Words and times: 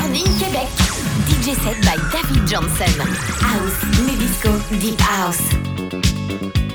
Morning 0.00 0.24
Québec. 0.38 0.68
DJ 1.26 1.54
set 1.54 1.76
by 1.84 1.96
David 2.10 2.46
Johnson. 2.48 2.88
House, 3.40 3.84
Nubisco, 4.00 4.58
Deep 4.80 4.98
House. 5.00 6.71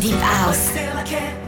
Deep 0.00 0.14
House. 0.14 1.47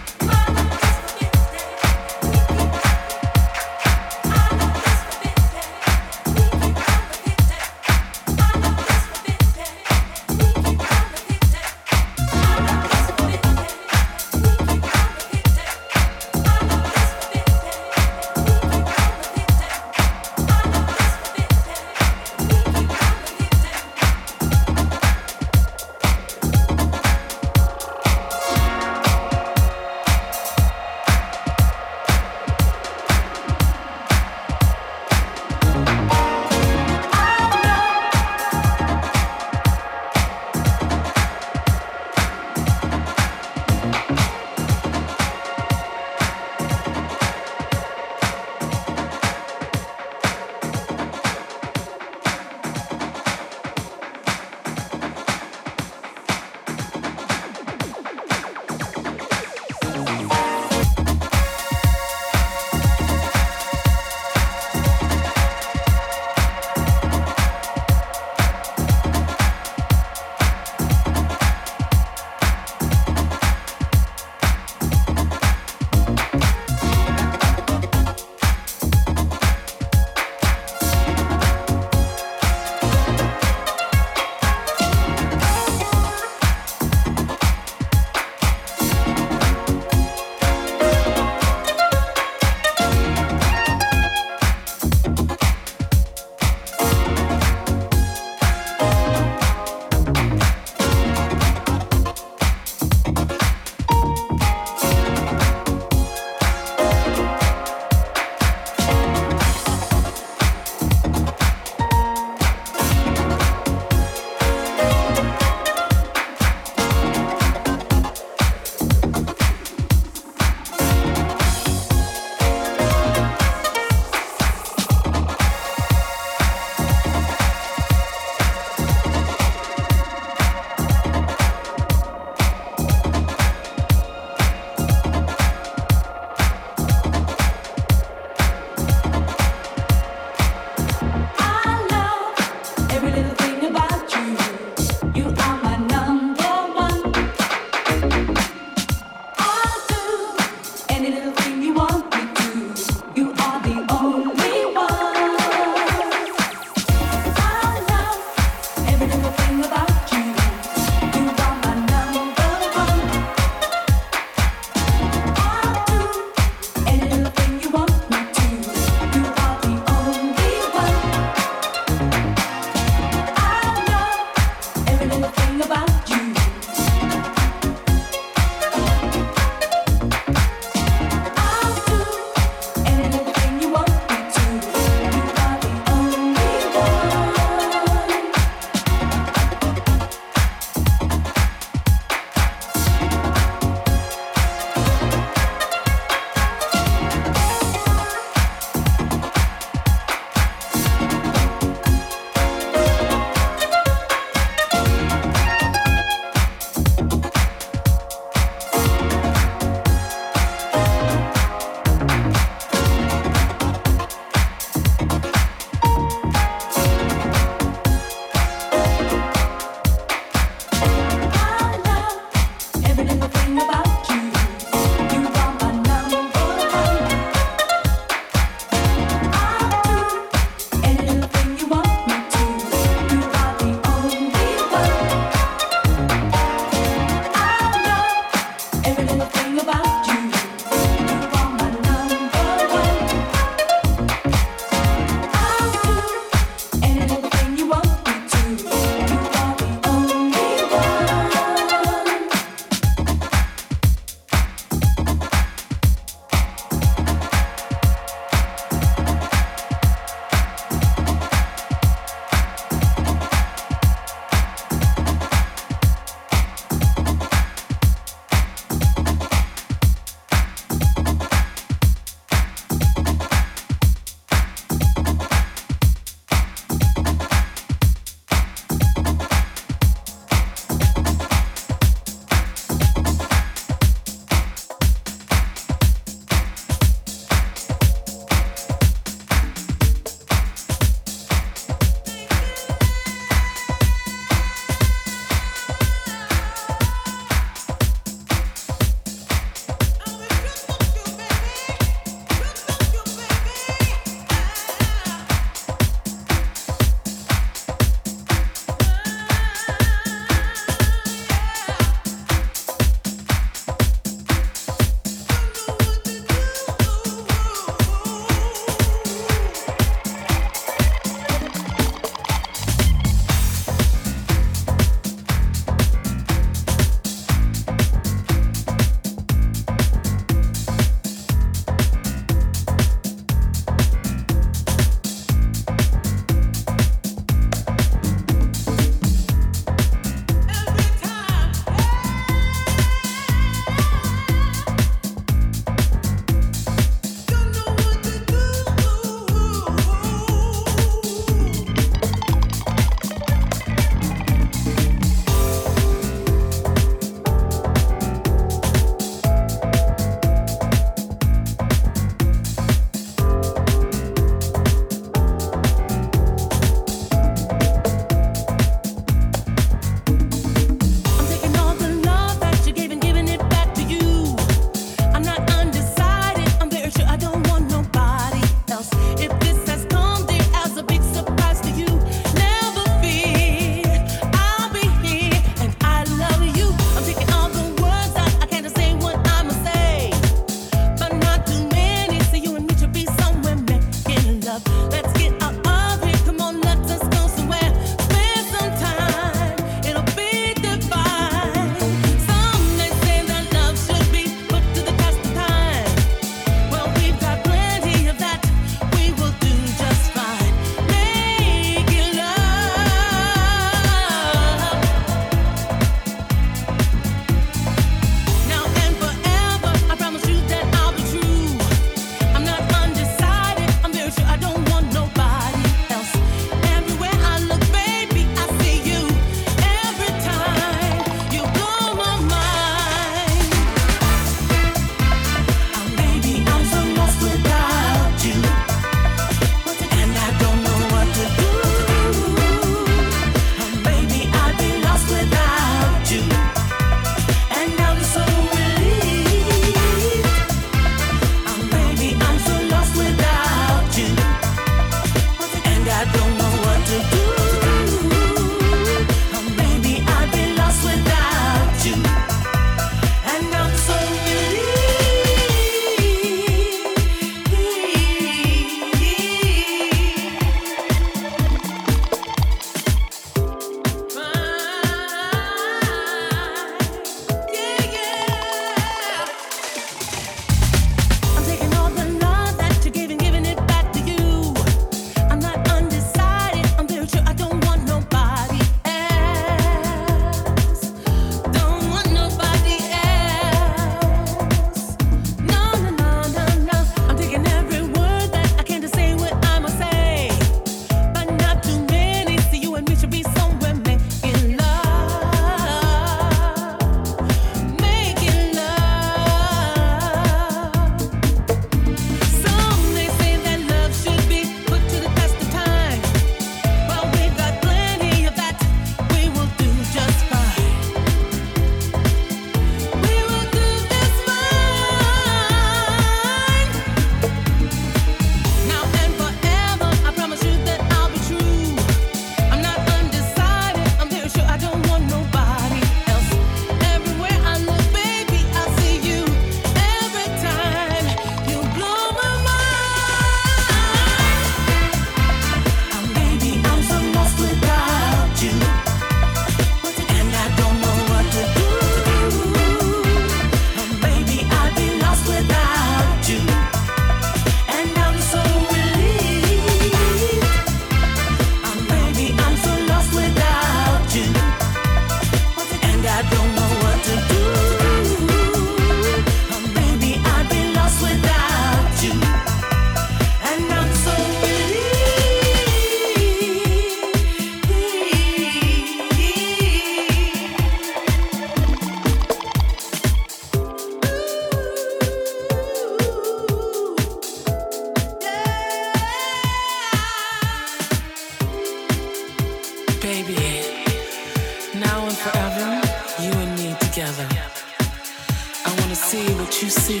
You 599.62 599.70
see. 599.70 600.00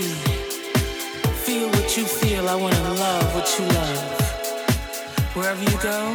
Feel 1.44 1.68
what 1.68 1.96
you 1.96 2.04
feel. 2.04 2.48
I 2.48 2.56
wanna 2.56 2.94
love 2.94 3.34
what 3.34 3.58
you 3.58 3.64
love. 3.66 5.36
Wherever 5.36 5.62
you 5.62 5.78
go, 5.80 6.14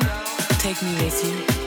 take 0.59 0.81
me 0.81 0.93
with 0.95 1.23
you. 1.23 1.66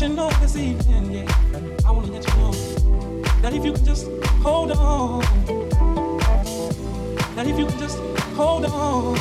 you 0.00 0.08
know 0.08 0.30
this 0.40 0.56
evening, 0.56 1.12
yeah. 1.12 1.80
I 1.86 1.90
want 1.90 2.06
to 2.06 2.12
let 2.12 2.26
you 2.26 2.34
know 2.36 2.52
that 3.42 3.52
if 3.52 3.62
you 3.62 3.72
can 3.74 3.84
just 3.84 4.06
hold 4.40 4.70
on, 4.72 5.20
that 7.36 7.46
if 7.46 7.58
you 7.58 7.66
can 7.66 7.78
just 7.78 7.98
hold 8.34 8.64
on. 8.64 9.19